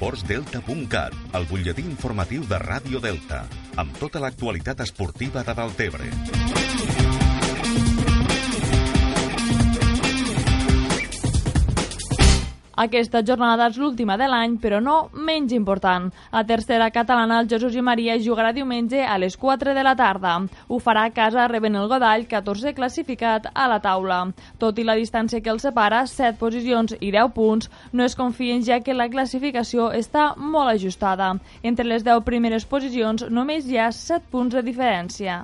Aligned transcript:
esportsdelta.cat, 0.00 1.12
el 1.36 1.44
butlletí 1.50 1.84
informatiu 1.84 2.46
de 2.48 2.56
Ràdio 2.62 3.02
Delta, 3.04 3.42
amb 3.76 3.92
tota 4.00 4.22
l'actualitat 4.24 4.80
esportiva 4.86 5.44
de 5.44 5.56
Deltebre. 5.60 6.08
Aquesta 12.80 13.20
jornada 13.20 13.66
és 13.68 13.76
l'última 13.76 14.14
de 14.16 14.24
l'any, 14.24 14.54
però 14.56 14.78
no 14.80 14.94
menys 15.12 15.52
important. 15.52 16.06
A 16.32 16.40
tercera 16.48 16.86
catalana, 16.94 17.42
el 17.42 17.48
Jesús 17.50 17.74
i 17.76 17.82
Maria 17.84 18.14
jugarà 18.24 18.54
diumenge 18.56 19.02
a 19.04 19.18
les 19.20 19.36
4 19.36 19.74
de 19.76 19.82
la 19.84 19.92
tarda. 19.98 20.38
Ho 20.68 20.78
farà 20.80 21.02
a 21.04 21.12
casa 21.12 21.44
rebent 21.52 21.76
el 21.76 21.90
Godall, 21.92 22.24
14 22.30 22.72
classificat 22.78 23.50
a 23.52 23.68
la 23.68 23.82
taula. 23.84 24.22
Tot 24.56 24.80
i 24.80 24.88
la 24.88 24.96
distància 24.96 25.42
que 25.44 25.52
els 25.52 25.68
separa, 25.68 26.06
7 26.08 26.40
posicions 26.40 26.96
i 27.00 27.12
10 27.12 27.36
punts, 27.36 27.68
no 27.92 28.08
es 28.08 28.16
confien 28.16 28.64
ja 28.64 28.80
que 28.80 28.96
la 28.96 29.10
classificació 29.12 29.92
està 29.92 30.30
molt 30.38 30.72
ajustada. 30.72 31.34
Entre 31.62 31.84
les 31.84 32.06
10 32.08 32.24
primeres 32.24 32.64
posicions 32.64 33.28
només 33.28 33.68
hi 33.68 33.76
ha 33.76 33.92
7 33.92 34.32
punts 34.32 34.56
de 34.56 34.64
diferència. 34.64 35.42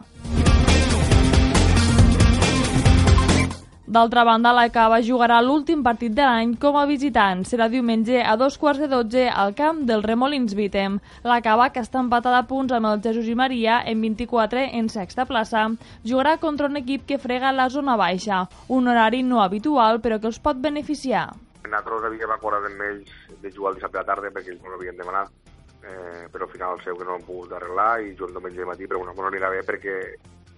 D'altra 3.96 4.26
banda, 4.28 4.50
la 4.52 4.66
Cava 4.68 4.98
jugarà 5.00 5.38
l'últim 5.40 5.80
partit 5.80 6.12
de 6.12 6.20
l'any 6.20 6.50
com 6.60 6.74
a 6.76 6.82
visitant. 6.84 7.46
Serà 7.48 7.70
diumenge 7.72 8.18
a 8.20 8.34
dos 8.36 8.58
quarts 8.60 8.82
de 8.82 8.88
dotze 8.92 9.22
al 9.42 9.54
camp 9.56 9.78
del 9.88 10.04
Remolins 10.04 10.52
Vitem. 10.58 10.98
La 11.24 11.38
Cava, 11.40 11.70
que 11.72 11.80
està 11.80 12.02
empatada 12.04 12.42
a 12.42 12.46
punts 12.50 12.74
amb 12.76 12.90
el 12.90 13.00
Jesús 13.06 13.30
i 13.32 13.38
Maria 13.40 13.78
en 13.88 14.04
24 14.04 14.66
en 14.82 14.92
sexta 14.92 15.24
plaça, 15.24 15.64
jugarà 16.04 16.36
contra 16.44 16.68
un 16.68 16.76
equip 16.82 17.08
que 17.08 17.20
frega 17.24 17.54
la 17.56 17.70
zona 17.72 17.96
baixa, 17.96 18.42
un 18.68 18.92
horari 18.92 19.22
no 19.24 19.40
habitual 19.40 20.02
però 20.04 20.20
que 20.20 20.28
els 20.28 20.42
pot 20.44 20.60
beneficiar. 20.60 21.30
Nosaltres 21.64 22.10
havíem 22.10 22.36
acordat 22.36 22.68
amb 22.68 22.86
ells 22.90 23.18
de 23.40 23.56
jugar 23.56 23.72
el 23.72 23.80
dissabte 23.80 24.02
a 24.02 24.04
la 24.04 24.10
tarda 24.12 24.36
perquè 24.36 24.52
ells 24.52 24.60
no 24.60 24.76
l'havien 24.76 25.00
demanat, 25.00 25.32
eh, 25.80 26.28
però 26.28 26.44
al 26.44 26.52
final 26.52 26.76
el 26.76 26.84
seu 26.84 27.00
que 27.00 27.08
no 27.08 27.16
han 27.16 27.28
pogut 27.32 27.56
arreglar 27.56 27.94
i 28.04 28.12
juguem 28.12 28.42
diumenge 28.42 28.60
de 28.60 28.72
matí, 28.74 28.84
però 28.84 29.00
bueno, 29.00 29.16
no 29.16 29.32
anirà 29.32 29.56
bé 29.56 29.64
perquè 29.64 30.00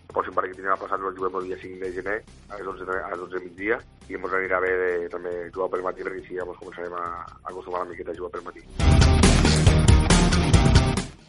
el 0.08 0.14
pròxim 0.16 0.34
partit 0.34 0.54
que 0.54 0.56
tindrem 0.56 0.78
passat 0.80 1.02
el 1.04 1.16
juguem 1.16 1.34
el 1.36 1.46
dia 1.50 1.56
5 1.60 1.78
de 1.84 1.92
gener 1.92 2.18
a 2.48 2.56
les 2.56 2.66
11, 2.66 2.84
a 2.88 3.10
les 3.12 3.20
11 3.20 3.34
de 3.34 3.40
migdia 3.44 3.76
i 4.08 4.16
ens 4.16 4.36
anirà 4.38 4.60
bé 4.64 4.70
de, 4.80 5.08
també 5.12 5.32
jugar 5.52 5.68
pel 5.68 5.82
matí 5.84 6.06
perquè 6.06 6.22
així 6.22 6.38
ja 6.38 6.46
ens 6.46 6.60
començarem 6.62 6.94
a, 6.96 7.02
a 7.28 7.50
acostumar 7.50 7.82
una 7.82 7.90
miqueta 7.92 8.14
a 8.14 8.16
jugar 8.16 8.32
pel 8.32 8.46
matí. 8.46 8.64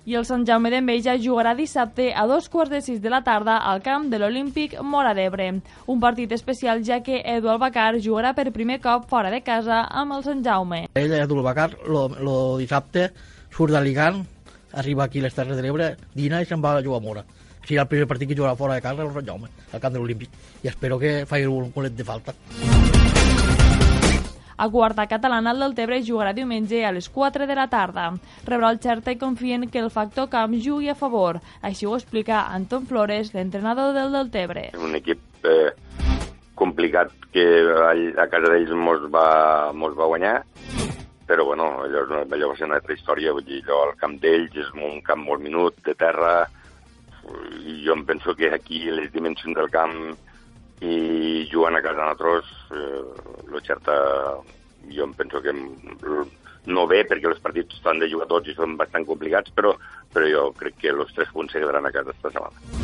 I 0.10 0.16
el 0.16 0.24
Sant 0.26 0.46
Jaume 0.48 0.72
d'Enveja 0.72 1.18
jugarà 1.20 1.52
dissabte 1.58 2.08
a 2.16 2.24
dos 2.26 2.48
quarts 2.50 2.72
de 2.72 2.80
sis 2.82 3.02
de 3.04 3.12
la 3.12 3.20
tarda 3.22 3.58
al 3.60 3.84
camp 3.84 4.08
de 4.10 4.18
l'Olímpic 4.18 4.78
Mora 4.82 5.12
d'Ebre. 5.14 5.50
Un 5.92 6.00
partit 6.00 6.32
especial 6.32 6.82
ja 6.88 7.02
que 7.04 7.20
Edu 7.20 7.52
Albacar 7.52 8.00
jugarà 8.00 8.32
per 8.34 8.48
primer 8.56 8.80
cop 8.80 9.10
fora 9.12 9.30
de 9.30 9.44
casa 9.44 9.84
amb 9.92 10.16
el 10.16 10.24
Sant 10.24 10.42
Jaume. 10.46 10.86
Ell, 10.96 11.14
Edu 11.20 11.38
Albacar, 11.38 11.74
el 11.84 12.32
dissabte 12.64 13.10
surt 13.52 13.76
d'Alicant, 13.76 14.24
arriba 14.72 15.04
aquí 15.04 15.20
a 15.20 15.28
les 15.28 15.36
Terres 15.36 15.60
de 15.60 15.68
l'Ebre, 15.68 15.92
dina 16.16 16.40
i 16.42 16.48
se'n 16.48 16.64
va 16.64 16.78
a 16.80 16.86
jugar 16.86 17.04
a 17.04 17.08
Mora 17.10 17.28
serà 17.68 17.86
el 17.86 17.92
primer 17.92 18.08
partit 18.08 18.30
que 18.30 18.38
jugarà 18.38 18.56
fora 18.56 18.78
de 18.78 18.86
casa 18.86 19.04
el 19.04 19.14
Sant 19.14 19.28
Jaume, 19.28 19.50
al 19.74 19.84
camp 19.84 19.94
de 19.94 20.00
l'Olímpic. 20.00 20.30
I 20.64 20.72
espero 20.72 21.00
que 21.00 21.26
faci 21.26 21.46
un 21.46 21.72
golet 21.76 21.96
de 21.96 22.04
falta. 22.04 22.36
A 24.60 24.68
quarta 24.68 25.06
catalana, 25.08 25.54
el 25.56 25.62
Deltebre 25.64 26.02
jugarà 26.04 26.34
diumenge 26.36 26.82
a 26.84 26.92
les 26.92 27.08
4 27.08 27.46
de 27.48 27.56
la 27.56 27.70
tarda. 27.72 28.10
Rebrà 28.44 28.74
el 28.74 28.82
Xerta 28.84 29.14
i 29.16 29.18
confien 29.18 29.70
que 29.72 29.80
el 29.80 29.88
factor 29.90 30.28
camp 30.28 30.58
jugui 30.60 30.90
a 30.92 30.98
favor. 31.00 31.40
Així 31.64 31.88
ho 31.88 31.94
explica 31.96 32.42
Anton 32.52 32.84
Flores, 32.90 33.32
l'entrenador 33.32 33.94
del 33.96 34.12
Deltebre. 34.12 34.66
Un 34.76 35.00
equip 35.00 35.48
eh, 35.48 35.72
complicat 36.60 37.16
que 37.32 37.46
a 38.20 38.28
casa 38.28 38.52
d'ells 38.52 38.76
mos, 38.76 39.08
va, 39.14 39.72
mos 39.72 39.96
va 39.96 40.12
guanyar, 40.12 40.36
però 41.30 41.46
bueno, 41.48 41.70
allò, 41.86 42.04
allò 42.26 42.52
va 42.52 42.60
ser 42.60 42.68
una 42.68 42.82
altra 42.82 42.98
història, 42.98 43.32
vull 43.32 43.48
dir, 43.48 43.62
allò, 43.64 43.86
el 43.94 43.98
camp 44.02 44.20
d'ells 44.20 44.60
és 44.60 44.76
un 44.76 45.00
camp 45.08 45.24
molt 45.24 45.40
minut, 45.46 45.80
de 45.88 45.96
terra, 45.96 46.50
i 47.70 47.84
jo 47.86 47.96
em 47.98 48.04
penso 48.08 48.36
que 48.36 48.50
aquí 48.56 48.84
les 48.90 49.12
dimensions 49.14 49.56
del 49.58 49.70
camp 49.74 49.96
i 50.82 51.46
jugant 51.52 51.76
a 51.76 51.84
casa 51.84 52.02
nosaltres, 52.02 52.52
eh, 52.72 53.48
lo 53.52 53.62
certa, 53.62 53.96
jo 54.90 55.06
em 55.06 55.14
penso 55.14 55.42
que 55.44 55.54
no 55.54 56.88
bé, 56.88 57.04
perquè 57.08 57.30
els 57.30 57.42
partits 57.44 57.80
estan 57.80 58.00
de 58.00 58.10
jugar 58.12 58.30
tots 58.32 58.50
i 58.50 58.58
són 58.58 58.78
bastant 58.80 59.08
complicats, 59.08 59.52
però, 59.56 59.76
però 60.14 60.30
jo 60.32 60.46
crec 60.60 60.80
que 60.84 60.94
els 60.96 61.16
tres 61.16 61.34
punts 61.36 61.54
se 61.54 61.64
quedaran 61.64 61.90
a 61.90 61.96
casa 61.96 62.16
esta 62.16 62.32
setmana. 62.32 62.79